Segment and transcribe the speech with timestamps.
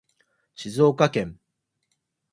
[0.55, 1.37] 静岡県